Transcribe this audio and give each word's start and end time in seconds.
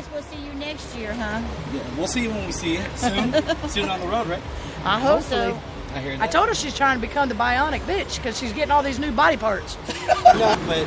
guess 0.00 0.08
we'll 0.12 0.22
see 0.22 0.36
you 0.44 0.52
next 0.54 0.96
year, 0.96 1.12
huh? 1.12 1.40
Yeah, 1.72 1.80
we'll 1.96 2.06
see 2.06 2.22
you 2.22 2.30
when 2.30 2.46
we 2.46 2.52
see 2.52 2.74
you 2.74 2.82
soon. 2.96 3.32
soon 3.68 3.88
on 3.88 4.00
the 4.00 4.06
road, 4.06 4.28
right? 4.28 4.42
I 4.84 5.00
hope 5.00 5.22
Hopefully. 5.22 5.52
so. 5.52 5.60
I 5.94 5.98
hear 6.00 6.16
that. 6.16 6.22
I 6.22 6.26
told 6.28 6.48
her 6.48 6.54
she's 6.54 6.76
trying 6.76 7.00
to 7.00 7.06
become 7.06 7.28
the 7.28 7.34
bionic 7.34 7.80
bitch 7.80 8.16
because 8.18 8.38
she's 8.38 8.52
getting 8.52 8.70
all 8.70 8.82
these 8.82 8.98
new 8.98 9.10
body 9.12 9.36
parts. 9.36 9.76
No, 10.34 10.56
but 10.66 10.78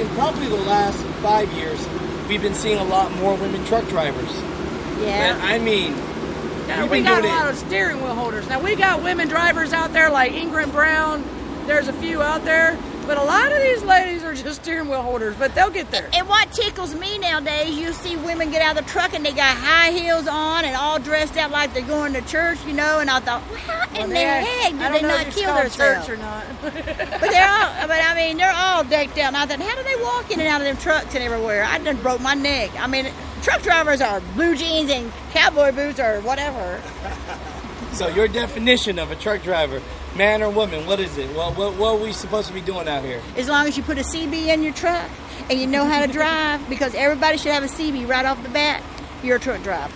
in 0.00 0.08
probably 0.16 0.48
the 0.48 0.56
last 0.56 0.98
five 1.22 1.50
years, 1.52 1.78
we've 2.28 2.42
been 2.42 2.54
seeing 2.54 2.78
a 2.78 2.84
lot 2.84 3.12
more 3.12 3.36
women 3.36 3.64
truck 3.66 3.86
drivers. 3.88 4.28
Yeah. 5.00 5.34
And 5.36 5.42
I 5.42 5.58
mean, 5.58 5.92
Yeah, 6.66 6.84
We've 6.88 7.04
got 7.04 7.20
a 7.20 7.22
doing 7.22 7.32
it- 7.32 7.36
lot 7.36 7.50
of 7.50 7.56
steering 7.56 8.02
wheel 8.02 8.14
holders. 8.14 8.48
Now 8.48 8.60
we 8.60 8.74
got 8.74 9.02
women 9.04 9.28
drivers 9.28 9.72
out 9.72 9.92
there 9.92 10.10
like 10.10 10.32
Ingrid 10.32 10.72
Brown. 10.72 11.24
There's 11.66 11.86
a 11.88 11.92
few 11.94 12.20
out 12.22 12.44
there, 12.44 12.76
but 13.08 13.16
a 13.18 13.24
lot 13.24 13.50
of 13.50 13.60
these 13.62 13.82
ladies 13.82 14.22
are 14.22 14.34
just 14.34 14.62
steering 14.62 14.88
wheel 14.88 15.02
holders. 15.02 15.34
But 15.36 15.54
they'll 15.54 15.70
get 15.70 15.90
there. 15.90 16.08
And 16.12 16.28
what 16.28 16.52
tickles 16.52 16.94
me 16.94 17.18
nowadays, 17.18 17.76
you 17.76 17.92
see 17.94 18.16
women 18.16 18.50
get 18.50 18.60
out 18.62 18.78
of 18.78 18.84
the 18.84 18.90
truck 18.92 19.14
and 19.14 19.24
they 19.24 19.32
got 19.32 19.56
high 19.56 19.90
heels 19.90 20.28
on 20.28 20.64
and 20.66 20.76
all 20.76 20.98
dressed 21.00 21.36
out 21.38 21.50
like 21.50 21.72
they're 21.72 21.82
going 21.82 22.12
to 22.12 22.20
church, 22.22 22.58
you 22.66 22.74
know. 22.74 23.00
And 23.00 23.08
I 23.10 23.20
thought, 23.20 23.42
well, 23.50 23.58
how 23.58 24.00
in 24.02 24.10
the 24.10 24.14
they- 24.14 24.24
heck 24.24 24.72
did 24.72 24.92
they 25.02 25.02
not 25.08 25.26
kill 25.30 25.54
themselves? 25.54 26.06
church 26.06 26.10
or 26.10 26.18
not. 26.18 26.44
But 27.20 27.30
they're 27.32 27.48
all, 27.48 27.88
but 27.88 28.00
I 28.00 28.14
mean, 28.14 28.36
they're 28.36 28.52
all 28.54 28.84
decked 28.84 29.18
out. 29.18 29.28
And 29.28 29.36
I 29.36 29.46
thought, 29.46 29.60
how 29.60 29.74
do 29.76 29.82
they 29.82 29.96
walk 30.02 30.30
in 30.30 30.38
and 30.38 30.48
out 30.48 30.60
of 30.60 30.66
them 30.66 30.76
trucks 30.76 31.14
and 31.14 31.24
everywhere? 31.24 31.64
I 31.64 31.78
done 31.78 31.96
broke 31.96 32.20
my 32.20 32.34
neck. 32.34 32.70
I 32.78 32.86
mean, 32.86 33.08
truck 33.42 33.62
drivers 33.62 34.00
are 34.00 34.20
blue 34.34 34.54
jeans 34.54 34.90
and 34.90 35.10
cowboy 35.32 35.72
boots 35.72 35.98
or 35.98 36.20
whatever. 36.20 36.80
So 37.98 38.06
your 38.06 38.28
definition 38.28 38.96
of 39.00 39.10
a 39.10 39.16
truck 39.16 39.42
driver, 39.42 39.82
man 40.14 40.40
or 40.40 40.50
woman, 40.50 40.86
what 40.86 41.00
is 41.00 41.18
it? 41.18 41.28
What, 41.34 41.56
what, 41.56 41.74
what 41.74 41.96
are 41.96 42.00
we 42.00 42.12
supposed 42.12 42.46
to 42.46 42.54
be 42.54 42.60
doing 42.60 42.86
out 42.86 43.02
here? 43.02 43.20
As 43.36 43.48
long 43.48 43.66
as 43.66 43.76
you 43.76 43.82
put 43.82 43.98
a 43.98 44.02
CB 44.02 44.46
in 44.46 44.62
your 44.62 44.72
truck 44.72 45.10
and 45.50 45.58
you 45.58 45.66
know 45.66 45.84
how 45.84 46.06
to 46.06 46.12
drive, 46.12 46.66
because 46.68 46.94
everybody 46.94 47.38
should 47.38 47.50
have 47.50 47.64
a 47.64 47.66
CB 47.66 48.08
right 48.08 48.24
off 48.24 48.40
the 48.44 48.50
bat, 48.50 48.84
you're 49.24 49.38
a 49.38 49.40
truck 49.40 49.64
driver. 49.64 49.92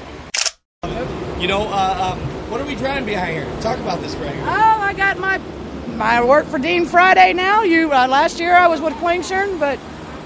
You 1.38 1.46
know, 1.46 1.68
uh, 1.68 2.16
um, 2.16 2.18
what 2.50 2.60
are 2.60 2.66
we 2.66 2.74
driving 2.74 3.06
behind 3.06 3.34
here? 3.34 3.60
Talk 3.60 3.78
about 3.78 4.00
this 4.00 4.16
right 4.16 4.34
here. 4.34 4.44
Oh, 4.46 4.80
I 4.80 4.94
got 4.94 5.18
my 5.18 5.38
my 5.96 6.24
work 6.24 6.46
for 6.46 6.58
Dean 6.58 6.86
Friday 6.86 7.32
now. 7.32 7.62
You 7.62 7.92
uh, 7.92 8.08
last 8.08 8.40
year 8.40 8.56
I 8.56 8.66
was 8.66 8.80
with 8.80 8.94
Klingshirn, 8.94 9.60
but 9.60 9.78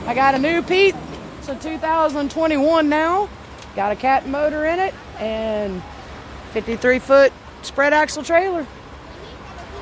I 0.06 0.14
got 0.14 0.34
a 0.34 0.38
new 0.38 0.62
Pete. 0.62 0.94
It's 1.40 1.48
a 1.48 1.54
2021 1.56 2.88
now. 2.88 3.28
Got 3.74 3.92
a 3.92 3.96
cat 3.96 4.26
motor 4.26 4.64
in 4.64 4.78
it 4.78 4.94
and 5.18 5.82
53 6.52 6.98
foot 7.00 7.32
spread 7.66 7.92
axle 7.92 8.22
trailer. 8.22 8.66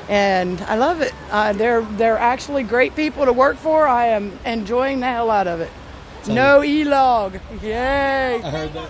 And 0.07 0.61
I 0.61 0.75
love 0.75 1.01
it. 1.01 1.13
Uh, 1.31 1.53
they're 1.53 1.81
they're 1.81 2.17
actually 2.17 2.63
great 2.63 2.95
people 2.95 3.25
to 3.25 3.33
work 3.33 3.57
for. 3.57 3.87
I 3.87 4.07
am 4.07 4.37
enjoying 4.45 4.99
the 4.99 5.07
hell 5.07 5.31
out 5.31 5.47
of 5.47 5.61
it. 5.61 5.71
No 6.27 6.63
e-log. 6.63 7.39
Yay. 7.61 8.41
I 8.43 8.49
heard 8.49 8.73
that. 8.73 8.89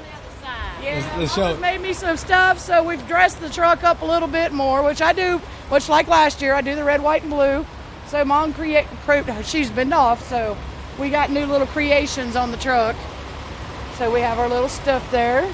Yeah, 0.82 1.16
The- 1.16 1.22
the 1.22 1.28
show- 1.28 1.56
made 1.58 1.82
me 1.82 1.94
some 1.94 2.16
stuff, 2.18 2.60
so 2.60 2.84
we've 2.84 3.06
dressed 3.08 3.40
the 3.42 3.50
truck 3.50 3.84
up 3.84 4.02
a 4.02 4.06
little 4.06 4.28
bit 4.28 4.52
more, 4.52 4.84
which 4.84 5.02
I 5.02 5.14
do. 5.14 5.40
Which, 5.70 5.90
like 5.90 6.08
last 6.08 6.42
year, 6.42 6.54
I 6.54 6.62
do 6.62 6.76
the 6.76 6.84
red, 6.84 7.02
white, 7.02 7.23
and 7.23 7.32
blue. 7.32 7.66
So 8.08 8.23
mom 8.23 8.54
create, 8.54 8.86
cre- 9.06 9.22
she's 9.44 9.70
been 9.72 9.92
off, 9.94 10.28
so 10.30 10.56
we 11.00 11.10
got 11.10 11.32
new 11.32 11.46
little 11.46 11.66
creations 11.68 12.36
on 12.36 12.52
the 12.52 12.58
truck. 12.58 12.96
So 13.98 14.12
we 14.12 14.20
have 14.22 14.38
our 14.38 14.48
little 14.50 14.70
stuff 14.70 15.10
there, 15.12 15.50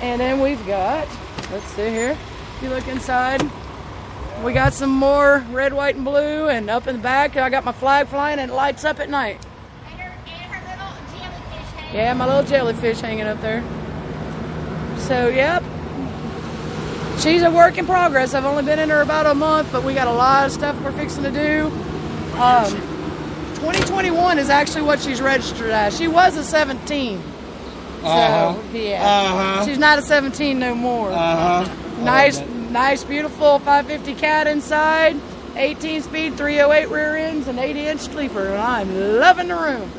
and 0.00 0.20
then 0.20 0.40
we've 0.40 0.64
got. 0.66 1.08
Let's 1.50 1.66
see 1.72 1.88
here. 1.90 2.16
If 2.60 2.64
you 2.64 2.74
look 2.74 2.88
inside, 2.88 3.40
we 4.44 4.52
got 4.52 4.74
some 4.74 4.90
more 4.90 5.42
red, 5.50 5.72
white, 5.72 5.94
and 5.94 6.04
blue, 6.04 6.46
and 6.48 6.68
up 6.68 6.86
in 6.86 6.96
the 6.96 7.02
back, 7.02 7.34
I 7.38 7.48
got 7.48 7.64
my 7.64 7.72
flag 7.72 8.08
flying, 8.08 8.38
and 8.38 8.50
it 8.50 8.54
lights 8.54 8.84
up 8.84 9.00
at 9.00 9.08
night. 9.08 9.40
Yeah, 11.94 12.12
my 12.12 12.26
little 12.26 12.42
jellyfish 12.42 13.00
hanging 13.00 13.24
up 13.26 13.40
there. 13.40 13.62
So, 14.98 15.28
yep. 15.28 15.62
She's 17.20 17.40
a 17.40 17.50
work 17.50 17.78
in 17.78 17.86
progress. 17.86 18.34
I've 18.34 18.44
only 18.44 18.62
been 18.62 18.78
in 18.78 18.90
her 18.90 19.00
about 19.00 19.24
a 19.24 19.34
month, 19.34 19.72
but 19.72 19.82
we 19.82 19.94
got 19.94 20.06
a 20.06 20.12
lot 20.12 20.44
of 20.44 20.52
stuff 20.52 20.78
we're 20.84 20.92
fixing 20.92 21.22
to 21.22 21.30
do. 21.30 21.64
Um, 22.38 22.66
2021 23.54 24.38
is 24.38 24.50
actually 24.50 24.82
what 24.82 25.00
she's 25.00 25.22
registered 25.22 25.70
as. 25.70 25.96
She 25.96 26.08
was 26.08 26.36
a 26.36 26.44
17. 26.44 27.22
So, 28.02 28.06
Uh-huh. 28.06 28.60
yeah. 28.76 29.02
Uh-huh. 29.02 29.64
She's 29.64 29.78
not 29.78 29.98
a 29.98 30.02
17 30.02 30.58
no 30.58 30.74
more. 30.74 31.10
Uh 31.10 31.64
huh. 31.64 31.76
Nice, 32.04 32.40
nice, 32.70 33.04
beautiful 33.04 33.58
550 33.58 34.14
cat 34.14 34.46
inside, 34.46 35.16
18 35.56 36.02
speed, 36.02 36.36
308 36.36 36.88
rear 36.88 37.16
ends, 37.16 37.46
and 37.48 37.58
80 37.58 37.86
inch 37.86 38.00
sleeper, 38.00 38.46
and 38.46 38.58
I'm 38.58 39.18
loving 39.18 39.48
the 39.48 39.56
room. 39.56 39.90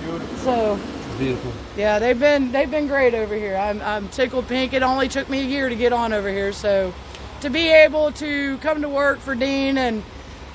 Beautiful. 0.00 0.36
So, 0.38 0.78
Beautiful. 1.18 1.52
yeah, 1.76 1.98
they've 1.98 2.18
been 2.18 2.52
they've 2.52 2.70
been 2.70 2.86
great 2.86 3.14
over 3.14 3.34
here. 3.34 3.56
I'm 3.56 3.80
I'm 3.82 4.08
tickled 4.08 4.46
pink. 4.48 4.72
It 4.72 4.82
only 4.82 5.08
took 5.08 5.28
me 5.28 5.40
a 5.40 5.44
year 5.44 5.68
to 5.68 5.76
get 5.76 5.92
on 5.92 6.12
over 6.12 6.28
here, 6.30 6.52
so 6.52 6.92
to 7.40 7.50
be 7.50 7.68
able 7.68 8.12
to 8.12 8.56
come 8.58 8.82
to 8.82 8.88
work 8.88 9.18
for 9.18 9.34
Dean 9.34 9.76
and 9.78 10.02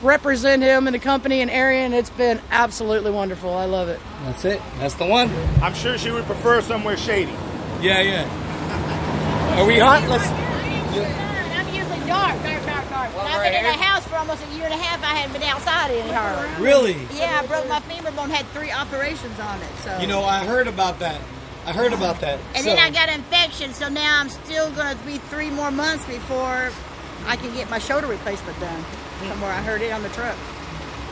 represent 0.02 0.62
him 0.64 0.88
and 0.88 0.94
the 0.94 1.00
company 1.00 1.42
and 1.42 1.50
Arian, 1.52 1.92
it's 1.94 2.10
been 2.12 2.40
absolutely 2.52 3.12
wonderful. 3.12 3.54
I 3.54 3.66
love 3.66 3.90
it. 3.90 4.00
That's 4.24 4.46
it. 4.46 4.62
That's 4.80 4.94
the 4.94 5.06
one. 5.08 5.30
I'm 5.62 5.74
sure 5.74 5.98
she 5.98 6.12
would 6.12 6.26
prefer 6.26 6.62
somewhere 6.62 6.96
shady. 6.98 7.34
Yeah, 7.82 8.02
yeah. 8.02 9.58
Are 9.60 9.66
we 9.66 9.80
hot? 9.80 10.08
Let's. 10.08 10.47
I'm 11.06 11.68
usually 11.74 12.00
dark, 12.08 12.42
dark, 12.44 12.66
dark, 12.66 12.90
dark. 12.90 13.10
But 13.14 13.26
I've 13.26 13.44
been 13.44 13.54
in 13.54 13.66
a 13.66 13.84
house 13.84 14.06
for 14.08 14.16
almost 14.16 14.44
a 14.46 14.56
year 14.56 14.66
and 14.66 14.74
a 14.74 14.78
half. 14.78 15.02
I 15.04 15.16
hadn't 15.18 15.34
been 15.34 15.44
outside 15.44 15.92
any 15.92 16.12
hardly. 16.12 16.64
Really? 16.64 16.98
Yeah, 17.16 17.42
I 17.44 17.46
broke 17.48 17.68
my 17.70 17.80
femur 17.82 18.12
bone, 18.12 18.30
had 18.30 18.46
three 18.48 18.72
operations 18.72 19.40
on 19.40 19.62
it. 19.62 19.70
So 19.84 19.98
You 20.00 20.08
know, 20.08 20.24
I 20.24 20.46
heard 20.46 20.68
about 20.68 21.00
that. 21.00 21.20
I 21.66 21.74
heard 21.74 21.92
about 21.94 22.22
that. 22.22 22.40
and 22.56 22.64
So- 22.64 22.70
then 22.76 22.80
I 22.80 22.90
got 22.92 23.10
an 23.10 23.16
infection, 23.16 23.74
so 23.74 23.90
now 23.90 24.20
I'm 24.20 24.30
still 24.30 24.72
going 24.72 24.98
to 24.98 25.04
be 25.04 25.18
three 25.18 25.50
more 25.50 25.70
months 25.72 26.06
before 26.06 26.72
I 27.28 27.36
can 27.36 27.54
get 27.54 27.70
my 27.70 27.80
shoulder 27.80 28.08
replacement 28.08 28.58
done. 28.60 28.84
From 29.20 29.42
where 29.42 29.52
I 29.52 29.62
heard 29.64 29.82
it 29.82 29.92
on 29.92 30.04
the 30.04 30.10
truck. 30.10 30.36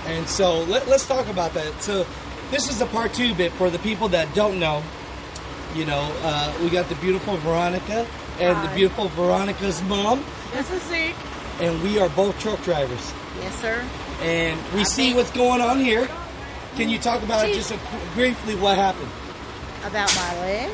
And 0.07 0.29
so 0.29 0.61
let, 0.63 0.87
let's 0.87 1.07
talk 1.07 1.27
about 1.27 1.53
that. 1.55 1.81
So 1.81 2.05
this 2.51 2.69
is 2.69 2.77
the 2.79 2.85
part 2.85 3.13
two 3.13 3.33
bit 3.33 3.51
for 3.53 3.69
the 3.71 3.79
people 3.79 4.07
that 4.09 4.33
don't 4.35 4.59
know. 4.59 4.83
You 5.73 5.85
know, 5.85 6.09
uh, 6.23 6.53
we 6.61 6.69
got 6.69 6.87
the 6.87 6.95
beautiful 6.95 7.35
Veronica 7.37 8.05
and 8.39 8.67
the 8.69 8.73
beautiful 8.75 9.07
Veronica's 9.09 9.81
mom, 9.83 10.23
This 10.53 10.69
is 10.71 10.81
Zeke. 10.83 11.15
and 11.59 11.81
we 11.83 11.99
are 11.99 12.09
both 12.09 12.37
truck 12.39 12.61
drivers. 12.63 13.13
Yes, 13.41 13.55
sir. 13.61 13.83
And 14.21 14.59
we 14.73 14.81
I 14.81 14.83
see 14.83 15.13
what's 15.13 15.31
going 15.31 15.61
on 15.61 15.79
here. 15.79 16.07
Can 16.75 16.89
you 16.89 16.99
talk 16.99 17.23
about 17.23 17.45
Gee. 17.45 17.53
just 17.53 17.71
a, 17.71 17.79
briefly 18.13 18.55
what 18.55 18.77
happened? 18.77 19.09
About 19.85 20.13
my 20.15 20.39
leg. 20.41 20.71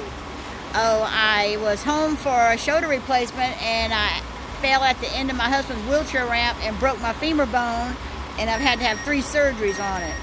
Oh, 0.74 1.08
I 1.12 1.58
was 1.62 1.84
home 1.84 2.16
for 2.16 2.30
a 2.52 2.58
shoulder 2.58 2.88
replacement 2.88 3.62
and 3.62 3.92
I 3.94 4.20
fell 4.62 4.84
at 4.84 5.00
the 5.00 5.10
end 5.16 5.30
of 5.30 5.36
my 5.36 5.50
husband's 5.50 5.84
wheelchair 5.90 6.26
ramp 6.26 6.58
and 6.64 6.78
broke 6.80 7.02
my 7.02 7.14
femur 7.14 7.46
bone, 7.48 7.96
and 8.40 8.50
I've 8.50 8.62
had 8.62 8.78
to 8.80 8.86
have 8.86 9.00
three 9.02 9.22
surgeries 9.22 9.80
on 9.84 10.02
it. 10.02 10.14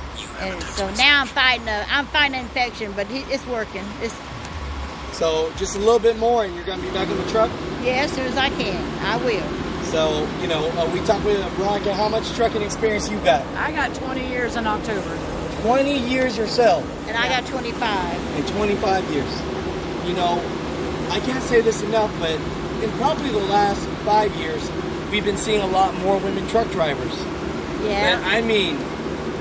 And 0.41 0.63
so 0.63 0.89
now 0.95 1.21
I'm 1.21 1.27
fighting 1.27 1.67
a 1.69 1.85
I'm 1.91 2.07
fighting 2.07 2.37
an 2.37 2.45
infection, 2.45 2.93
but 2.93 3.09
it's 3.11 3.45
working. 3.47 3.85
It's 4.01 4.15
So 5.19 5.53
just 5.57 5.75
a 5.75 5.81
little 5.81 5.99
bit 5.99 6.17
more, 6.17 6.45
and 6.45 6.55
you're 6.55 6.65
going 6.65 6.79
to 6.81 6.87
be 6.87 6.93
back 6.93 7.09
in 7.09 7.17
the 7.17 7.29
truck. 7.31 7.51
yeah, 7.83 8.05
as 8.07 8.13
soon 8.13 8.27
as 8.27 8.37
I 8.37 8.51
can, 8.51 8.77
I 9.05 9.17
will. 9.25 9.83
So 9.87 10.29
you 10.41 10.47
know, 10.47 10.69
uh, 10.79 10.89
we 10.93 11.01
talked 11.01 11.25
with 11.25 11.43
Veronica. 11.55 11.93
How 11.95 12.09
much 12.09 12.31
trucking 12.35 12.63
experience 12.63 13.09
you 13.11 13.19
got? 13.21 13.45
I 13.57 13.73
got 13.73 13.95
20 13.97 14.29
years 14.29 14.55
in 14.57 14.67
October. 14.67 15.19
20 15.63 15.99
years 16.09 16.37
yourself. 16.39 16.85
And 17.09 17.17
I 17.17 17.29
got 17.29 17.45
25. 17.47 18.37
in 18.37 18.47
25 18.55 19.05
years. 19.13 19.33
You 20.07 20.15
know, 20.15 20.41
I 21.11 21.19
can't 21.21 21.43
say 21.45 21.63
this 21.63 21.83
enough, 21.83 22.15
but 22.21 22.31
in 22.85 22.91
probably 22.99 23.31
the 23.31 23.39
last 23.39 23.85
five 24.05 24.33
years, 24.37 24.71
we've 25.11 25.25
been 25.25 25.37
seeing 25.39 25.63
a 25.63 25.67
lot 25.67 25.95
more 25.97 26.19
women 26.19 26.47
truck 26.49 26.71
drivers. 26.71 27.17
Yeah. 27.83 28.15
And 28.19 28.25
I 28.25 28.41
mean, 28.43 28.79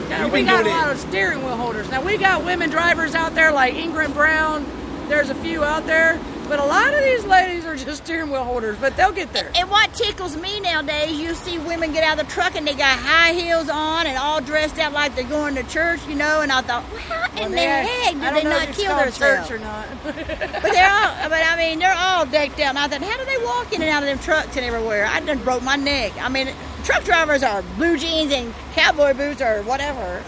Yeah, 0.09 0.23
We've 0.23 0.33
we 0.33 0.39
been 0.39 0.45
got 0.47 0.61
a 0.61 0.63
doing 0.63 0.75
it- 0.75 0.79
lot 0.79 0.89
of 0.91 0.99
steering 0.99 1.43
wheel 1.43 1.55
holders. 1.57 1.89
Now 1.91 2.01
we 2.01 2.17
got 2.17 2.43
women 2.45 2.69
drivers 2.71 3.13
out 3.13 3.35
there 3.35 3.51
like 3.51 3.75
Ingrid 3.75 4.13
Brown. 4.13 4.65
There's 5.07 5.29
a 5.29 5.35
few 5.35 5.63
out 5.63 5.85
there, 5.85 6.19
but 6.49 6.59
a 6.59 6.65
lot 6.65 6.93
of 6.93 7.01
these 7.01 7.23
ladies 7.25 7.65
are 7.65 7.75
just 7.77 8.03
steering 8.03 8.29
wheel 8.29 8.43
holders. 8.43 8.77
But 8.79 8.97
they'll 8.97 9.11
get 9.13 9.31
there. 9.31 9.49
And 9.55 9.69
what 9.69 9.93
tickles 9.93 10.35
me 10.35 10.59
nowadays, 10.59 11.11
you 11.17 11.33
see 11.33 11.57
women 11.59 11.93
get 11.93 12.03
out 12.03 12.19
of 12.19 12.27
the 12.27 12.31
truck 12.33 12.55
and 12.55 12.67
they 12.67 12.73
got 12.73 12.99
high 12.99 13.31
heels 13.33 13.69
on 13.69 14.05
and 14.05 14.17
all 14.17 14.41
dressed 14.41 14.77
up 14.79 14.91
like 14.93 15.15
they're 15.15 15.23
going 15.23 15.55
to 15.55 15.63
church, 15.63 16.05
you 16.07 16.15
know. 16.15 16.41
And 16.41 16.51
I 16.51 16.61
thought, 16.61 16.83
well, 16.91 16.99
how 17.01 17.21
Well, 17.35 17.45
in 17.45 17.51
the 17.51 17.55
they- 17.57 17.65
heck 17.65 18.13
did 18.15 18.21
I 18.23 18.31
don't 18.31 18.43
they 18.43 18.49
not 18.49 18.63
if 18.63 18.69
it's 18.71 18.77
kill 18.79 18.91
called 18.93 19.05
themselves? 19.05 19.47
church 19.47 19.59
or 19.59 19.63
not. 19.63 19.87
But 20.03 20.71
they're 20.73 20.89
all, 20.91 21.29
but 21.29 21.41
I 21.45 21.55
mean, 21.57 21.79
they're 21.79 21.95
all 21.97 22.25
decked 22.25 22.59
out. 22.59 22.69
And 22.75 22.79
I 22.79 22.87
thought, 22.89 23.01
how 23.01 23.17
do 23.17 23.25
they 23.25 23.43
walk 23.45 23.71
in 23.71 23.81
and 23.81 23.89
out 23.89 24.03
of 24.03 24.09
them 24.09 24.19
trucks 24.19 24.57
and 24.57 24.65
everywhere? 24.65 25.05
I 25.05 25.19
done 25.21 25.39
broke 25.43 25.63
my 25.63 25.75
neck. 25.77 26.13
I 26.19 26.27
mean, 26.29 26.49
truck 26.83 27.03
drivers 27.05 27.43
are 27.43 27.61
blue 27.77 27.97
jeans 27.97 28.33
and 28.33 28.53
cowboy 28.73 29.13
boots 29.13 29.41
or 29.41 29.61
whatever. 29.63 30.21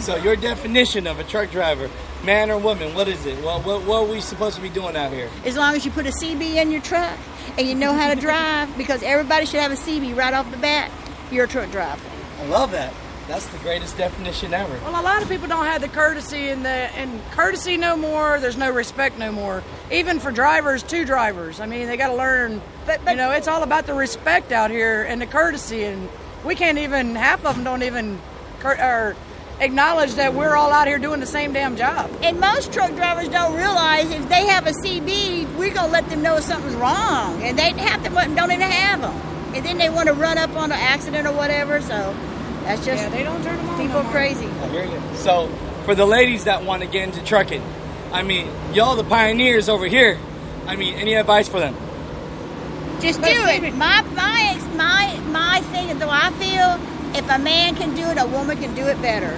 so 0.00 0.16
your 0.16 0.36
definition 0.36 1.06
of 1.06 1.18
a 1.20 1.24
truck 1.24 1.50
driver, 1.50 1.88
man 2.24 2.50
or 2.50 2.58
woman, 2.58 2.94
what 2.94 3.08
is 3.08 3.26
it? 3.26 3.36
What, 3.44 3.64
what, 3.64 3.82
what 3.84 4.02
are 4.02 4.06
we 4.06 4.20
supposed 4.20 4.56
to 4.56 4.62
be 4.62 4.68
doing 4.68 4.96
out 4.96 5.12
here? 5.12 5.28
As 5.44 5.56
long 5.56 5.74
as 5.74 5.84
you 5.84 5.90
put 5.90 6.06
a 6.06 6.10
CB 6.10 6.54
in 6.56 6.70
your 6.70 6.80
truck 6.82 7.18
and 7.58 7.66
you 7.66 7.74
know 7.74 7.92
how 7.92 8.12
to 8.14 8.20
drive, 8.20 8.76
because 8.76 9.02
everybody 9.02 9.46
should 9.46 9.60
have 9.60 9.72
a 9.72 9.76
CB 9.76 10.16
right 10.16 10.32
off 10.34 10.50
the 10.50 10.56
bat, 10.58 10.90
you're 11.30 11.44
a 11.44 11.48
truck 11.48 11.70
driver. 11.70 12.00
I 12.40 12.46
love 12.46 12.70
that. 12.72 12.92
That's 13.28 13.46
the 13.46 13.58
greatest 13.58 13.96
definition 13.96 14.52
ever. 14.52 14.72
Well, 14.84 15.00
a 15.00 15.02
lot 15.02 15.22
of 15.22 15.28
people 15.28 15.46
don't 15.46 15.64
have 15.64 15.80
the 15.80 15.88
courtesy 15.88 16.48
and 16.48 16.64
the 16.64 16.68
and 16.68 17.20
courtesy 17.30 17.76
no 17.76 17.96
more. 17.96 18.40
There's 18.40 18.56
no 18.56 18.70
respect 18.70 19.16
no 19.16 19.30
more. 19.30 19.62
Even 19.92 20.18
for 20.18 20.32
drivers, 20.32 20.82
two 20.82 21.04
drivers. 21.04 21.60
I 21.60 21.66
mean, 21.66 21.86
they 21.86 21.96
got 21.96 22.08
to 22.08 22.16
learn. 22.16 22.60
But- 22.84 23.04
but- 23.04 23.12
you 23.12 23.16
know, 23.18 23.30
it's 23.30 23.46
all 23.46 23.62
about 23.62 23.86
the 23.86 23.94
respect 23.94 24.50
out 24.50 24.70
here 24.72 25.04
and 25.04 25.20
the 25.22 25.26
courtesy. 25.26 25.84
And 25.84 26.08
we 26.44 26.56
can't 26.56 26.78
even 26.78 27.14
half 27.14 27.46
of 27.46 27.54
them 27.54 27.64
don't 27.64 27.84
even 27.84 28.18
cur- 28.58 28.74
or 28.74 29.16
acknowledge 29.62 30.14
that 30.14 30.34
we're 30.34 30.54
all 30.56 30.70
out 30.72 30.86
here 30.88 30.98
doing 30.98 31.20
the 31.20 31.26
same 31.26 31.52
damn 31.52 31.76
job. 31.76 32.10
And 32.22 32.40
most 32.40 32.72
truck 32.72 32.94
drivers 32.96 33.28
don't 33.28 33.56
realize 33.56 34.10
if 34.10 34.28
they 34.28 34.46
have 34.46 34.66
a 34.66 34.72
CB, 34.72 35.54
we're 35.56 35.72
gonna 35.72 35.92
let 35.92 36.08
them 36.10 36.22
know 36.22 36.40
something's 36.40 36.74
wrong, 36.74 37.42
and 37.42 37.58
they 37.58 37.70
half 37.72 38.02
them 38.02 38.14
don't 38.34 38.50
even 38.52 38.70
have 38.70 39.00
them, 39.00 39.14
and 39.54 39.64
then 39.64 39.78
they 39.78 39.88
want 39.88 40.08
to 40.08 40.14
run 40.14 40.38
up 40.38 40.50
on 40.56 40.72
an 40.72 40.78
accident 40.78 41.26
or 41.26 41.32
whatever. 41.32 41.80
So 41.80 42.14
that's 42.64 42.84
just 42.84 43.02
Yeah, 43.02 43.08
they 43.10 43.22
don't 43.22 43.42
turn 43.42 43.56
them 43.56 43.70
on. 43.70 43.80
people 43.80 44.02
no 44.02 44.10
crazy. 44.10 44.46
I 44.46 44.68
hear 44.68 44.84
you. 44.84 45.00
So, 45.14 45.48
for 45.84 45.94
the 45.94 46.06
ladies 46.06 46.44
that 46.44 46.64
want 46.64 46.82
to 46.82 46.88
get 46.88 47.04
into 47.04 47.22
trucking, 47.24 47.62
I 48.12 48.22
mean, 48.22 48.48
y'all 48.72 48.96
the 48.96 49.04
pioneers 49.04 49.68
over 49.68 49.86
here. 49.86 50.18
I 50.66 50.76
mean, 50.76 50.94
any 50.94 51.14
advice 51.14 51.48
for 51.48 51.60
them? 51.60 51.74
Just 53.00 53.20
But 53.20 53.28
do 53.28 53.46
see, 53.46 53.66
it. 53.66 53.74
My 53.74 54.02
my 54.14 54.58
my 54.76 55.16
my 55.30 55.60
thing 55.72 55.88
is, 55.88 55.98
though 55.98 56.08
I 56.10 56.30
feel 56.32 56.78
if 57.16 57.28
a 57.28 57.38
man 57.38 57.74
can 57.74 57.94
do 57.94 58.02
it, 58.02 58.18
a 58.18 58.26
woman 58.26 58.56
can 58.58 58.74
do 58.74 58.82
it 58.86 59.00
better. 59.02 59.36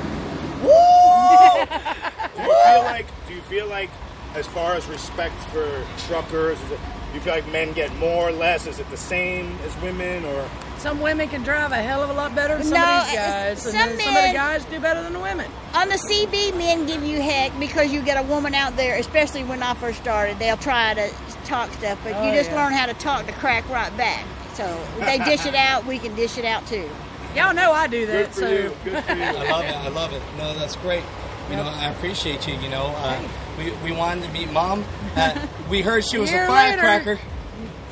Do 0.64 2.42
you 2.42 2.54
feel 2.64 2.82
like? 2.82 3.06
Do 3.28 3.34
you 3.34 3.40
feel 3.42 3.66
like, 3.68 3.90
as 4.34 4.46
far 4.46 4.74
as 4.74 4.86
respect 4.86 5.34
for 5.52 5.84
truckers, 6.06 6.60
is 6.60 6.70
it, 6.72 6.78
do 6.78 7.14
you 7.14 7.20
feel 7.20 7.34
like 7.34 7.48
men 7.52 7.72
get 7.72 7.94
more, 7.96 8.28
or 8.28 8.32
less? 8.32 8.66
Is 8.66 8.78
it 8.78 8.88
the 8.90 8.96
same 8.96 9.56
as 9.64 9.82
women, 9.82 10.24
or 10.24 10.48
Some 10.78 11.00
women 11.00 11.28
can 11.28 11.42
drive 11.42 11.72
a 11.72 11.76
hell 11.82 12.02
of 12.02 12.10
a 12.10 12.12
lot 12.12 12.34
better 12.34 12.54
than 12.56 12.64
some 12.64 12.74
No, 12.80 12.84
of 13.00 13.06
these 13.06 13.14
guys. 13.14 13.48
and 13.50 13.58
some 13.58 13.72
men, 13.96 13.98
some 14.00 14.16
of 14.16 14.22
the 14.24 14.32
guys 14.32 14.64
do 14.66 14.80
better 14.80 15.02
than 15.02 15.12
the 15.12 15.20
women. 15.20 15.50
On 15.74 15.88
the 15.88 15.94
CB, 15.96 16.56
men 16.56 16.86
give 16.86 17.02
you 17.04 17.20
heck 17.22 17.56
because 17.60 17.92
you 17.92 18.02
get 18.02 18.16
a 18.18 18.26
woman 18.26 18.54
out 18.54 18.76
there, 18.76 18.96
especially 18.98 19.44
when 19.44 19.62
I 19.62 19.74
first 19.74 20.00
started. 20.00 20.38
They'll 20.38 20.56
try 20.56 20.94
to 20.94 21.10
talk 21.44 21.72
stuff, 21.74 21.98
but 22.02 22.14
Oh, 22.14 22.26
you 22.26 22.32
just 22.34 22.50
yeah. 22.50 22.56
learn 22.64 22.72
how 22.72 22.86
to 22.86 22.94
talk 22.94 23.26
to 23.26 23.32
crack 23.34 23.68
right 23.70 23.94
back. 23.96 24.24
So 24.54 24.64
they 25.00 25.18
dish 25.18 25.46
it 25.46 25.54
out, 25.68 25.84
we 25.86 25.98
can 25.98 26.14
dish 26.16 26.36
it 26.38 26.44
out 26.44 26.66
too. 26.66 26.88
Y'all 27.34 27.54
know 27.54 27.72
I 27.72 27.86
do 27.86 28.06
good 28.06 28.26
that. 28.26 28.32
for 28.34 28.40
so 28.40 28.48
you? 28.48 28.76
Good 28.84 29.04
for 29.04 29.12
you. 29.14 29.22
I 29.22 29.50
love 29.50 29.64
it. 29.64 29.76
I 29.76 29.88
love 29.88 30.12
it. 30.12 30.22
No, 30.38 30.54
that's 30.54 30.76
great. 30.76 31.02
You 31.50 31.56
know, 31.56 31.64
I 31.64 31.90
appreciate 31.90 32.46
you. 32.48 32.54
You 32.54 32.68
know, 32.70 32.86
uh, 32.96 33.20
we, 33.58 33.70
we 33.84 33.92
wanted 33.92 34.24
to 34.24 34.30
meet 34.32 34.50
mom. 34.52 34.84
Uh, 35.16 35.46
we 35.70 35.82
heard 35.82 36.04
she 36.04 36.18
was 36.18 36.30
a 36.30 36.32
Year 36.32 36.48
later. 36.50 36.80
firecracker. 36.82 37.20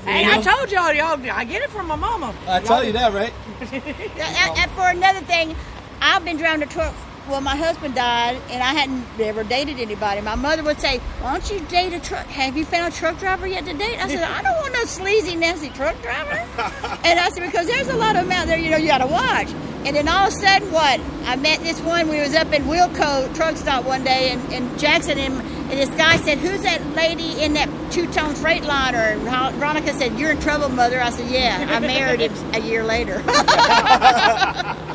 Hey, 0.04 0.24
You 0.24 0.32
I 0.32 0.40
told 0.42 0.70
y'all, 0.72 0.92
y'all, 0.92 1.20
I 1.30 1.44
get 1.44 1.62
it 1.62 1.70
from 1.70 1.86
my 1.86 1.96
mama. 1.96 2.34
I 2.48 2.60
tell 2.60 2.82
you 2.84 2.92
that, 2.92 3.12
right? 3.12 3.32
And, 3.72 4.58
and 4.58 4.70
for 4.72 4.88
another 4.88 5.20
thing, 5.20 5.54
I've 6.00 6.24
been 6.24 6.36
driving 6.36 6.62
a 6.62 6.66
truck. 6.70 6.94
Well, 7.28 7.40
my 7.40 7.54
husband 7.56 7.94
died, 7.94 8.36
and 8.50 8.62
I 8.62 8.74
hadn't 8.74 9.06
ever 9.20 9.44
dated 9.44 9.78
anybody. 9.78 10.20
My 10.20 10.34
mother 10.34 10.62
would 10.64 10.80
say, 10.80 10.98
"Why 11.20 11.32
don't 11.32 11.50
you 11.50 11.60
date 11.66 11.92
a 11.92 12.00
truck? 12.00 12.26
Have 12.26 12.56
you 12.56 12.64
found 12.64 12.92
a 12.92 12.96
truck 12.96 13.18
driver 13.18 13.46
yet 13.46 13.64
to 13.66 13.72
date?" 13.74 13.96
I 14.02 14.08
said, 14.08 14.22
"I 14.24 14.42
don't 14.42 14.56
want 14.56 14.72
no 14.74 14.84
sleazy, 14.86 15.36
nasty 15.36 15.68
truck 15.70 16.00
driver." 16.02 16.32
and 17.04 17.20
I 17.20 17.28
said, 17.30 17.42
"Because 17.44 17.66
there's 17.68 17.88
a 17.88 17.96
lot 17.96 18.16
of 18.16 18.22
them 18.24 18.32
out 18.32 18.48
there, 18.48 18.58
you 18.58 18.70
know, 18.70 18.76
you 18.76 18.88
got 18.88 18.98
to 18.98 19.06
watch." 19.06 19.48
And 19.84 19.96
then 19.96 20.08
all 20.08 20.26
of 20.26 20.32
a 20.32 20.36
sudden, 20.36 20.70
what? 20.72 21.00
I 21.24 21.36
met 21.36 21.60
this 21.60 21.80
one. 21.80 22.08
We 22.08 22.20
was 22.20 22.34
up 22.34 22.52
in 22.52 22.64
Wilco 22.64 23.34
truck 23.34 23.56
stop 23.56 23.84
one 23.84 24.04
day, 24.04 24.30
and, 24.30 24.52
and 24.52 24.78
Jackson 24.78 25.16
and, 25.18 25.34
and 25.34 25.70
this 25.78 25.90
guy 25.90 26.16
said, 26.16 26.38
"Who's 26.38 26.62
that 26.62 26.84
lady 26.94 27.40
in 27.40 27.54
that 27.54 27.68
two-tone 27.92 28.34
Freightliner?" 28.34 29.12
And 29.12 29.24
Ro- 29.24 29.50
Veronica 29.58 29.94
said, 29.94 30.18
"You're 30.18 30.32
in 30.32 30.40
trouble, 30.40 30.68
mother." 30.70 31.00
I 31.00 31.10
said, 31.10 31.30
"Yeah." 31.30 31.66
I 31.70 31.78
married 31.78 32.20
him 32.20 32.32
a 32.54 32.60
year 32.60 32.82
later. 32.82 33.22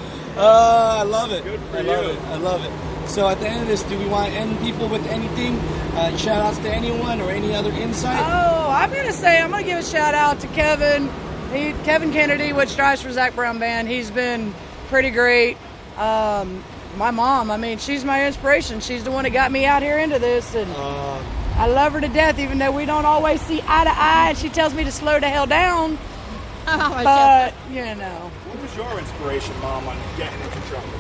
Uh, 0.38 0.98
I 1.00 1.04
love 1.04 1.32
it. 1.32 1.44
Good 1.44 1.60
for 1.72 1.78
I 1.78 1.82
love 1.82 2.06
you. 2.06 2.12
it. 2.12 2.20
I 2.28 2.36
love 2.38 2.64
it. 2.64 3.10
So 3.10 3.28
at 3.30 3.40
the 3.40 3.48
end 3.48 3.62
of 3.62 3.68
this, 3.68 3.84
do 3.84 3.98
we 3.98 4.06
want 4.08 4.32
to 4.32 4.38
end 4.38 4.60
people 4.60 4.88
with 4.90 5.06
anything? 5.08 5.56
Uh, 5.96 6.16
shout 6.18 6.42
outs 6.42 6.58
to 6.60 6.70
anyone 6.70 7.22
or 7.22 7.30
any 7.32 7.56
other 7.56 7.72
insight? 7.72 8.20
Oh, 8.20 8.70
I'm 8.70 8.92
gonna 8.94 9.14
say 9.14 9.42
I'm 9.42 9.50
gonna 9.50 9.64
give 9.64 9.80
a 9.80 9.84
shout 9.84 10.14
out 10.14 10.40
to 10.42 10.48
Kevin, 10.48 11.10
he, 11.54 11.72
Kevin 11.86 12.12
Kennedy, 12.12 12.54
which 12.54 12.76
drives 12.76 13.02
for 13.02 13.12
Zac 13.12 13.34
Brown 13.36 13.58
Band. 13.60 13.88
He's 13.88 14.12
been 14.12 14.54
pretty 14.90 15.10
great. 15.10 15.58
Um, 15.98 16.64
my 16.98 17.12
mom, 17.12 17.50
I 17.50 17.58
mean, 17.58 17.78
she's 17.80 18.04
my 18.06 18.28
inspiration. 18.28 18.80
She's 18.82 19.04
the 19.04 19.12
one 19.12 19.24
that 19.24 19.32
got 19.32 19.52
me 19.52 19.66
out 19.66 19.82
here 19.82 19.98
into 19.98 20.20
this, 20.20 20.54
and 20.54 20.70
Uh, 20.76 21.20
I 21.56 21.68
love 21.68 21.94
her 21.94 22.02
to 22.02 22.08
death. 22.10 22.38
Even 22.40 22.58
though 22.60 22.72
we 22.72 22.86
don't 22.86 23.06
always 23.06 23.42
see 23.42 23.62
eye 23.68 23.86
to 23.86 23.90
eye, 23.92 24.30
and 24.30 24.38
she 24.38 24.50
tells 24.50 24.74
me 24.74 24.84
to 24.84 24.92
slow 24.92 25.20
the 25.20 25.30
hell 25.30 25.48
down. 25.48 25.98
But 26.68 27.54
you 27.72 27.82
know, 27.96 27.96
What 27.96 28.24
was 28.26 28.37
your 28.78 29.00
inspiration, 29.00 29.60
mom, 29.62 29.88
on 29.88 29.98
getting 30.18 30.40
into 30.40 30.60
trucking? 30.70 30.92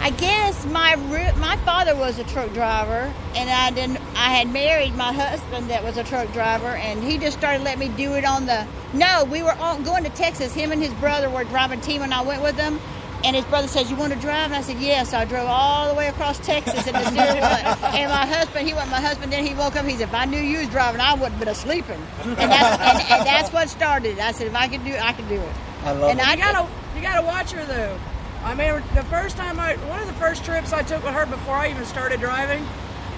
I 0.00 0.10
guess 0.10 0.66
my 0.66 0.96
my 1.38 1.56
father 1.58 1.96
was 1.96 2.18
a 2.18 2.24
truck 2.24 2.52
driver, 2.52 3.12
and 3.34 3.48
I 3.50 3.70
didn't. 3.70 3.98
I 4.16 4.30
had 4.34 4.52
married 4.52 4.94
my 4.96 5.12
husband 5.12 5.70
that 5.70 5.82
was 5.82 5.96
a 5.96 6.04
truck 6.04 6.32
driver, 6.32 6.68
and 6.68 7.02
he 7.02 7.16
just 7.18 7.38
started 7.38 7.62
letting 7.62 7.80
me 7.80 7.88
do 7.96 8.14
it 8.14 8.24
on 8.24 8.46
the. 8.46 8.66
No, 8.92 9.24
we 9.24 9.42
were 9.42 9.52
all 9.54 9.78
going 9.80 10.04
to 10.04 10.10
Texas. 10.10 10.52
Him 10.54 10.72
and 10.72 10.82
his 10.82 10.92
brother 10.94 11.30
were 11.30 11.44
driving 11.44 11.80
team, 11.80 12.02
and 12.02 12.12
I 12.14 12.22
went 12.22 12.42
with 12.42 12.56
them. 12.56 12.80
And 13.24 13.34
his 13.34 13.44
brother 13.46 13.68
says, 13.68 13.90
"You 13.90 13.96
want 13.96 14.12
to 14.12 14.18
drive?" 14.18 14.46
And 14.46 14.54
I 14.56 14.60
said, 14.60 14.76
"Yes." 14.78 15.10
So 15.12 15.18
I 15.18 15.24
drove 15.24 15.48
all 15.48 15.88
the 15.88 15.94
way 15.94 16.08
across 16.08 16.38
Texas 16.40 16.86
in 16.86 16.92
the 16.92 17.04
zero 17.10 17.24
one. 17.40 17.64
And 17.94 18.10
my 18.10 18.26
husband, 18.26 18.68
he 18.68 18.74
went. 18.74 18.90
My 18.90 19.00
husband, 19.00 19.32
then 19.32 19.46
he 19.46 19.54
woke 19.54 19.76
up. 19.76 19.86
He 19.86 19.92
said, 19.92 20.08
"If 20.08 20.14
I 20.14 20.26
knew 20.26 20.38
you 20.40 20.58
was 20.58 20.68
driving, 20.68 21.00
I 21.00 21.14
wouldn't 21.14 21.32
have 21.36 21.44
been 21.46 21.54
sleeping." 21.54 22.00
And 22.24 22.36
that's, 22.36 22.82
and, 22.82 23.10
and 23.12 23.26
that's 23.26 23.50
what 23.52 23.70
started. 23.70 24.18
it. 24.18 24.20
I 24.20 24.32
said, 24.32 24.48
"If 24.48 24.54
I 24.54 24.68
could 24.68 24.84
do, 24.84 24.90
it, 24.90 25.02
I 25.02 25.12
could 25.14 25.28
do 25.28 25.36
it." 25.36 25.52
I 25.84 25.92
love 25.92 26.10
And 26.10 26.20
it. 26.20 26.26
I 26.28 26.36
gotta 26.36 26.66
you 26.94 27.02
gotta 27.02 27.22
watch 27.22 27.52
her 27.52 27.64
though. 27.64 27.98
I 28.42 28.54
mean, 28.54 28.82
the 28.94 29.04
first 29.04 29.36
time 29.36 29.58
I 29.58 29.76
one 29.88 30.00
of 30.00 30.06
the 30.06 30.14
first 30.14 30.44
trips 30.44 30.72
I 30.72 30.82
took 30.82 31.02
with 31.02 31.14
her 31.14 31.26
before 31.26 31.54
I 31.54 31.70
even 31.70 31.84
started 31.84 32.20
driving, 32.20 32.66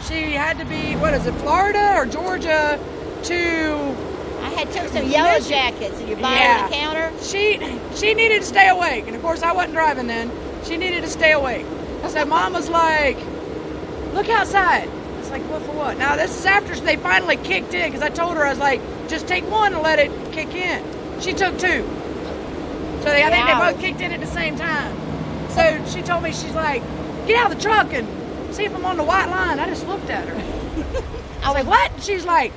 she 0.07 0.33
had 0.33 0.59
to 0.59 0.65
be 0.65 0.95
what 0.97 1.15
is 1.15 1.27
it, 1.27 1.35
Florida 1.35 1.95
or 1.97 2.07
Georgia 2.07 2.79
to 3.25 3.97
I 4.43 4.51
had 4.51 4.71
took 4.71 4.89
some 4.89 5.09
yellow 5.11 5.41
jackets, 5.41 5.99
and 5.99 6.09
you 6.09 6.17
buy 6.17 6.39
at 6.39 6.69
the 6.69 6.75
counter. 6.77 7.13
She 7.23 7.59
she 7.97 8.15
needed 8.15 8.43
to 8.43 8.47
stay 8.47 8.69
awake, 8.69 9.07
and 9.07 9.17
of 9.17 9.23
course 9.23 9.43
I 9.43 9.53
wasn't 9.53 9.75
driving 9.75 10.07
then. 10.07 10.31
She 10.65 10.77
needed 10.77 11.03
to 11.03 11.11
stay 11.11 11.33
awake. 11.33 11.67
So 12.09 12.25
mom 12.25 12.53
was 12.53 12.69
like, 12.69 13.19
"Look 14.15 14.29
outside." 14.29 14.89
It's 15.19 15.31
like, 15.31 15.43
"What 15.51 15.63
for 15.63 15.73
what?" 15.73 15.99
Now 15.99 16.15
this 16.15 16.39
is 16.39 16.47
after 16.47 16.77
they 16.77 16.97
finally 16.97 17.37
kicked 17.37 17.75
in 17.75 17.91
because 17.91 18.03
I 18.03 18.11
told 18.11 18.37
her 18.37 18.47
I 18.47 18.51
was 18.51 18.61
like, 18.61 18.81
"Just 19.09 19.27
take 19.27 19.49
one 19.51 19.75
and 19.75 19.83
let 19.83 19.99
it 19.99 20.13
kick 20.33 20.55
in." 20.55 20.83
She 21.21 21.33
took 21.33 21.59
two. 21.59 21.85
So 23.03 23.05
they, 23.13 23.23
I 23.23 23.31
think 23.31 23.47
they 23.47 23.55
both 23.55 23.81
kicked 23.81 24.01
in 24.01 24.13
at 24.13 24.21
the 24.21 24.27
same 24.27 24.57
time. 24.57 24.97
So 25.51 25.85
she 25.87 26.03
told 26.03 26.23
me 26.23 26.33
she's 26.33 26.55
like, 26.55 26.83
"Get 27.27 27.37
out 27.39 27.51
of 27.53 27.57
the 27.57 27.63
truck 27.63 27.93
and 27.93 28.07
see 28.55 28.65
if 28.65 28.75
I'm 28.75 28.85
on 28.85 28.97
the 28.97 29.05
white 29.05 29.27
line." 29.29 29.59
I 29.61 29.67
just 29.69 29.87
looked 29.87 30.11
at 30.11 30.27
her. 30.29 30.35
I 31.43 31.49
was 31.49 31.55
like, 31.55 31.67
"What?" 31.67 31.93
And 31.93 32.03
she's 32.03 32.25
like, 32.25 32.53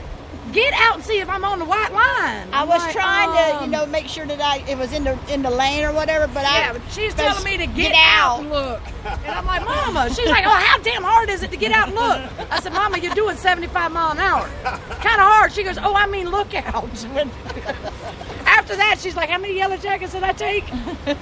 "Get 0.52 0.74
out 0.74 0.96
and 0.96 1.04
see 1.04 1.20
if 1.20 1.30
I'm 1.30 1.46
on 1.46 1.60
the 1.60 1.66
white 1.66 1.92
line." 1.94 2.50
I 2.52 2.62
I'm 2.64 2.68
was 2.68 2.80
like, 2.82 2.94
trying 2.94 3.30
to, 3.32 3.54
you 3.60 3.66
"Um, 3.66 3.72
know, 3.72 3.86
make 3.86 4.08
sure 4.08 4.26
that 4.26 4.42
I 4.42 4.58
it 4.70 4.78
was 4.78 4.92
in 4.92 5.04
the 5.04 5.18
in 5.32 5.44
the 5.44 5.52
lane 5.52 5.86
or 5.86 5.94
whatever. 5.94 6.28
But 6.28 6.46
I 6.46 6.74
but 6.74 6.82
she's 6.92 7.14
telling 7.14 7.44
me 7.44 7.58
to 7.58 7.68
get, 7.68 7.92
get 7.92 7.96
out. 7.96 8.40
out. 8.40 8.40
and 8.42 8.50
look. 8.50 8.82
And 9.06 9.32
I'm 9.32 9.46
like, 9.46 9.64
Mama. 9.64 10.10
She's 10.14 10.28
like, 10.30 10.46
Oh, 10.46 10.50
how 10.50 10.78
damn 10.80 11.04
hard 11.04 11.30
is 11.30 11.44
it 11.44 11.52
to 11.52 11.58
get 11.58 11.72
out 11.72 11.88
and 11.90 11.96
look? 11.96 12.52
I 12.52 12.60
said, 12.60 12.74
Mama, 12.74 12.98
you're 12.98 13.14
doing 13.16 13.38
75 13.38 13.92
mile 13.92 14.12
an 14.12 14.20
hour. 14.20 14.50
Kind 14.64 15.22
of 15.22 15.28
hard. 15.28 15.52
She 15.54 15.64
goes, 15.64 15.78
Oh, 15.78 15.94
I 15.96 16.08
mean, 16.08 16.30
look 16.30 16.54
out. 16.56 16.90
after 18.50 18.76
that, 18.76 18.98
she's 19.00 19.16
like, 19.16 19.30
How 19.30 19.38
many 19.38 19.56
yellow 19.56 19.78
jackets 19.78 20.14
did 20.14 20.24
I 20.24 20.34
take? 20.34 20.66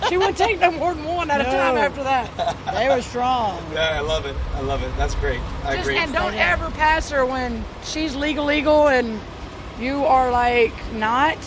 She 0.10 0.17
wouldn't 0.17 0.38
take 0.38 0.60
no 0.60 0.72
more 0.72 0.93
than 0.93 1.03
one 1.03 1.29
at 1.29 1.41
a 1.41 1.43
time 1.43 1.77
after 1.77 2.03
that. 2.03 2.29
they 2.74 2.88
were 2.89 3.01
strong. 3.01 3.62
Yeah, 3.74 3.98
I 3.98 4.00
love 4.00 4.25
it. 4.25 4.36
I 4.55 4.62
love 4.62 4.81
it. 4.84 4.91
That's 4.98 5.15
great. 5.15 5.39
I 5.63 5.75
Just, 5.75 5.81
agree. 5.88 5.98
and 5.98 6.13
don't 6.13 6.34
ever 6.36 6.69
pass 6.72 7.10
her 7.12 7.25
when 7.25 7.63
she's 7.84 8.15
legal, 8.15 8.46
legal, 8.46 8.88
and 8.88 9.19
you 9.79 10.05
are 10.05 10.31
like 10.31 10.74
not. 10.93 11.38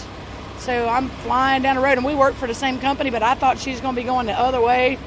So 0.59 0.89
I'm 0.89 1.09
flying 1.09 1.63
down 1.63 1.77
the 1.77 1.83
road, 1.83 1.97
and 1.97 2.05
we 2.05 2.15
work 2.15 2.35
for 2.35 2.47
the 2.47 2.55
same 2.55 2.79
company, 2.79 3.09
but 3.11 3.23
I 3.23 3.35
thought 3.35 3.59
she's 3.59 3.81
going 3.81 3.95
to 3.95 4.01
be 4.01 4.05
going 4.07 4.27
the 4.27 4.39
other 4.39 4.61
way, 4.61 4.99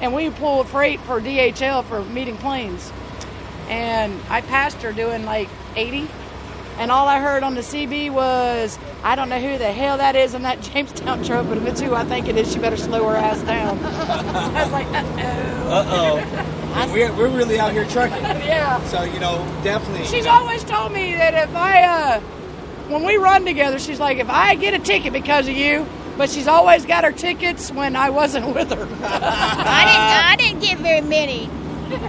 and 0.00 0.14
we 0.14 0.30
pulled 0.30 0.68
freight 0.68 1.00
for 1.00 1.20
DHL 1.20 1.84
for 1.84 2.02
meeting 2.02 2.38
planes, 2.38 2.90
and 3.68 4.18
I 4.30 4.40
passed 4.40 4.78
her 4.82 4.92
doing 4.92 5.24
like 5.26 5.48
80, 5.76 6.08
and 6.78 6.90
all 6.90 7.06
I 7.08 7.20
heard 7.20 7.42
on 7.42 7.54
the 7.54 7.60
CB 7.62 8.10
was, 8.10 8.78
"I 9.02 9.14
don't 9.14 9.28
know 9.28 9.40
who 9.40 9.58
the 9.58 9.72
hell 9.72 9.98
that 9.98 10.16
is 10.16 10.34
in 10.34 10.42
that 10.42 10.60
Jamestown 10.72 11.24
truck, 11.24 11.46
but 11.48 11.58
if 11.58 11.66
it's 11.66 11.80
who 11.80 11.94
I 11.94 12.04
think 12.04 12.28
it 12.28 12.36
is, 12.36 12.52
she 12.52 12.58
better 12.58 12.76
slow 12.76 13.08
her 13.08 13.16
ass 13.16 13.40
down." 13.42 13.78
I 13.84 14.62
was 14.62 14.72
like, 14.72 14.86
uh-oh. 14.86 15.68
Uh 15.70 15.84
oh. 15.88 16.92
we're, 16.92 17.12
we're 17.14 17.28
really 17.28 17.58
out 17.58 17.72
here 17.72 17.84
trucking. 17.86 18.22
yeah." 18.22 18.82
So, 18.86 19.02
you 19.02 19.20
know, 19.20 19.38
definitely. 19.62 20.04
She's 20.04 20.12
you 20.14 20.22
know, 20.24 20.30
always 20.30 20.64
told 20.64 20.92
me 20.92 21.14
that 21.14 21.48
if 21.48 21.54
I, 21.54 21.82
uh, 21.84 22.20
when 22.88 23.04
we 23.04 23.16
run 23.16 23.44
together, 23.44 23.78
she's 23.78 24.00
like, 24.00 24.18
if 24.18 24.28
I 24.28 24.54
get 24.54 24.74
a 24.74 24.78
ticket 24.78 25.12
because 25.12 25.48
of 25.48 25.54
you, 25.54 25.86
but 26.16 26.30
she's 26.30 26.46
always 26.46 26.84
got 26.84 27.04
her 27.04 27.12
tickets 27.12 27.70
when 27.72 27.96
I 27.96 28.10
wasn't 28.10 28.54
with 28.54 28.70
her. 28.70 28.86
I 29.02 30.36
didn't 30.36 30.36
I 30.36 30.36
didn't 30.36 30.60
get 30.60 30.78
very 30.78 31.00
many. 31.00 31.48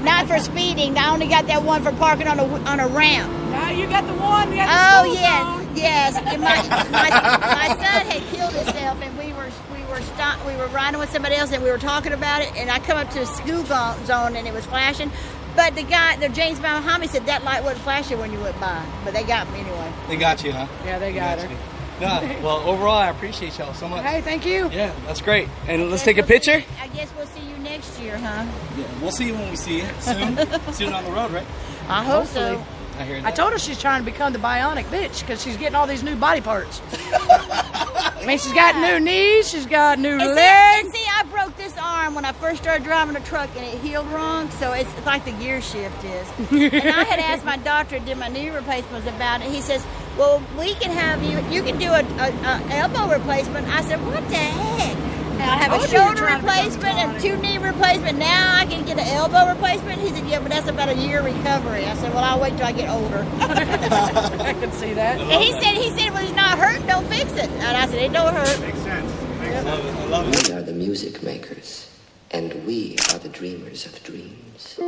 Not 0.03 0.27
for 0.27 0.39
speeding. 0.39 0.97
I 0.97 1.11
only 1.11 1.27
got 1.27 1.47
that 1.47 1.63
one 1.63 1.83
for 1.83 1.91
parking 1.93 2.27
on 2.27 2.39
a 2.39 2.45
on 2.69 2.79
a 2.79 2.87
ramp. 2.87 3.31
Now 3.63 3.71
you 3.71 3.87
got 3.87 4.05
the 4.05 4.13
one. 4.13 4.49
You 4.51 4.57
got 4.57 4.67
the 4.67 5.07
Oh 5.09 5.13
school 5.13 5.23
yeah. 5.23 5.59
Yes, 5.75 6.15
and 6.17 6.41
my, 6.41 6.55
my, 6.91 7.09
my 7.09 7.67
son 7.67 8.05
had 8.05 8.21
killed 8.31 8.53
himself, 8.53 9.01
and 9.01 9.17
we 9.17 9.33
were 9.33 9.49
we 9.73 9.83
were 9.89 10.01
stop, 10.01 10.45
we 10.45 10.55
were 10.55 10.67
riding 10.67 10.99
with 10.99 11.09
somebody 11.11 11.35
else, 11.35 11.51
and 11.51 11.63
we 11.63 11.71
were 11.71 11.79
talking 11.79 12.13
about 12.13 12.41
it. 12.41 12.55
And 12.55 12.69
I 12.69 12.79
come 12.79 12.97
up 12.97 13.09
to 13.11 13.21
a 13.21 13.25
school 13.25 13.63
zone, 13.65 14.35
and 14.35 14.47
it 14.47 14.53
was 14.53 14.65
flashing. 14.65 15.11
But 15.55 15.75
the 15.75 15.83
guy, 15.83 16.15
the 16.17 16.29
James 16.29 16.59
Brown 16.59 16.83
Homie 16.83 17.07
said 17.09 17.25
that 17.27 17.43
light 17.43 17.63
wasn't 17.63 17.81
flashing 17.83 18.19
when 18.19 18.31
you 18.31 18.39
went 18.39 18.59
by. 18.59 18.83
But 19.03 19.13
they 19.13 19.23
got 19.23 19.51
me 19.51 19.59
anyway. 19.59 19.91
They 20.07 20.17
got 20.17 20.43
you, 20.43 20.51
huh? 20.51 20.67
Yeah, 20.85 20.99
they 20.99 21.13
got 21.13 21.39
her. 21.39 21.49
you. 21.49 21.57
Nah, 22.01 22.21
well, 22.41 22.57
overall, 22.67 22.97
I 22.97 23.09
appreciate 23.09 23.57
y'all 23.59 23.73
so 23.73 23.87
much. 23.87 24.03
Hey, 24.03 24.21
thank 24.21 24.45
you. 24.45 24.69
Yeah, 24.71 24.93
that's 25.05 25.21
great. 25.21 25.47
And 25.67 25.91
let's 25.91 26.03
take 26.03 26.17
a 26.17 26.21
we'll 26.21 26.27
see- 26.27 26.33
picture. 26.33 26.63
I 26.81 26.87
guess 26.87 27.11
we'll 27.15 27.27
see 27.27 27.41
you 27.47 27.55
next 27.57 27.99
year, 27.99 28.17
huh? 28.17 28.45
Yeah, 28.77 28.85
we'll 29.01 29.11
see 29.11 29.27
you 29.27 29.35
when 29.35 29.49
we 29.49 29.55
see 29.55 29.77
you 29.77 29.87
soon. 29.99 30.37
soon 30.73 30.93
on 30.93 31.03
the 31.03 31.11
road, 31.11 31.31
right? 31.31 31.45
I 31.87 32.03
hope 32.03 32.25
so. 32.25 32.63
Hopefully. 32.93 33.15
I 33.15 33.19
hear 33.19 33.27
I 33.27 33.31
told 33.31 33.53
her 33.53 33.59
she's 33.59 33.79
trying 33.81 34.03
to 34.03 34.09
become 34.11 34.33
the 34.33 34.39
bionic 34.39 34.85
bitch 34.85 35.21
because 35.21 35.41
she's 35.43 35.57
getting 35.57 35.75
all 35.75 35.87
these 35.87 36.03
new 36.03 36.15
body 36.15 36.41
parts. 36.41 36.81
I 36.91 38.25
mean, 38.25 38.37
she's 38.37 38.53
got 38.53 38.75
new 38.79 38.99
knees, 39.03 39.49
she's 39.49 39.65
got 39.65 39.99
new 39.99 40.11
And 40.13 40.21
see, 40.21 40.27
legs. 40.35 40.85
and 40.85 40.93
see, 40.93 41.05
I 41.13 41.23
broke 41.23 41.57
this 41.57 41.75
arm 41.77 42.15
when 42.15 42.23
I 42.25 42.31
first 42.31 42.61
started 42.61 42.83
driving 42.85 43.15
a 43.15 43.19
truck, 43.21 43.49
and 43.55 43.65
it 43.65 43.79
healed 43.81 44.07
wrong. 44.07 44.49
So 44.51 44.71
it's, 44.71 44.89
it's 44.97 45.05
like 45.05 45.25
the 45.25 45.31
gear 45.33 45.61
shift 45.61 46.03
is. 46.05 46.27
and 46.51 46.89
I 46.89 47.03
had 47.03 47.19
asked 47.19 47.43
my 47.43 47.57
doctor 47.57 47.99
to 47.99 48.05
do 48.05 48.15
my 48.15 48.29
knee 48.29 48.49
replacements 48.49 49.07
about 49.07 49.41
it. 49.41 49.47
He 49.51 49.59
says, 49.61 49.85
"Well, 50.17 50.41
we 50.57 50.73
can 50.75 50.91
have 50.91 51.21
you. 51.23 51.39
You 51.53 51.63
can 51.63 51.77
do 51.77 51.87
a, 51.87 51.99
a, 51.99 52.29
a 52.45 52.61
elbow 52.77 53.11
replacement." 53.11 53.67
I 53.67 53.81
said, 53.81 53.99
"What 54.05 54.27
the 54.29 54.35
heck?" 54.35 55.12
And 55.43 55.51
I 55.51 55.55
have 55.55 55.73
a 55.73 55.83
oh, 55.83 55.85
shoulder 55.87 56.21
trying 56.21 56.39
to 56.39 56.45
become 56.45 56.63
replacement 56.63 56.95
and 56.95 57.21
two 57.21 57.35
knee 57.35 57.57
replacement. 57.57 58.17
Now 58.17 58.55
I 58.55 58.65
can 58.65 58.85
get 58.85 58.97
an 58.97 59.05
elbow 59.07 59.45
replacement. 59.49 59.99
He 59.99 60.07
said, 60.07 60.25
"Yeah, 60.25 60.39
but 60.39 60.49
that's 60.49 60.69
about 60.69 60.87
a 60.87 60.95
year 60.95 61.21
recovery." 61.21 61.85
I 61.85 61.95
said, 61.95 62.13
"Well, 62.13 62.23
I'll 62.23 62.39
wait 62.39 62.55
till 62.55 62.65
I 62.65 62.71
get 62.71 62.89
older." 62.89 63.27
I 63.41 64.53
can 64.53 64.71
see 64.71 64.93
that. 64.93 65.19
and 65.19 65.43
he 65.43 65.51
said, 65.51 65.75
"He 65.75 65.89
said, 65.99 66.13
well, 66.13 66.23
he's 66.23 66.33
not 66.33 66.57
hurt. 66.57 66.87
Don't 66.87 67.05
fix 67.07 67.29
it." 67.33 67.49
And 67.49 67.75
I 67.75 67.85
said, 67.87 68.01
"It 68.01 68.13
don't 68.13 68.33
hurt." 68.33 68.59
Makes 68.61 68.79
sense. 68.79 69.11
Makes 69.41 69.55
I 69.57 69.63
sense. 69.63 69.65
love 69.65 69.85
it. 69.85 69.95
I 69.95 70.05
love 70.05 70.27
it. 70.33 70.47
We 70.47 70.53
are 70.53 70.61
the 70.61 70.73
music 70.73 71.21
makers, 71.21 71.89
and 72.31 72.65
we 72.65 72.95
are 73.11 73.19
the 73.19 73.29
dreamers 73.29 73.85
of 73.85 74.01
dreams. 74.01 74.79